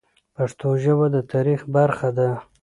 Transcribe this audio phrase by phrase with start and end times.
[0.35, 2.29] پښتو ژبه د تاریخ برخه ده.